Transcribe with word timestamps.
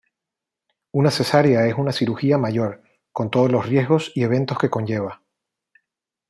Una 0.93 1.11
cesárea 1.11 1.67
es 1.67 1.75
una 1.75 1.91
cirugía 1.91 2.39
mayor, 2.39 2.81
con 3.11 3.29
todos 3.29 3.51
los 3.51 3.67
riesgos 3.67 4.11
y 4.15 4.23
eventos 4.23 4.57
que 4.57 4.71
conlleva. 4.71 5.21